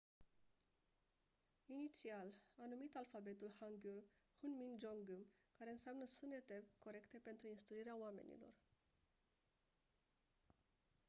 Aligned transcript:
inițial 1.65 2.33
a 2.55 2.65
numit 2.69 2.95
alfabetul 2.95 3.53
hangeul 3.59 4.03
hunmin 4.39 4.77
jeongeum 4.79 5.25
care 5.57 5.69
înseamnă 5.71 6.05
«sunetele 6.05 6.65
corecte 6.77 7.17
pentru 7.17 7.47
instruirea 7.47 7.97
oamenilor». 7.99 8.53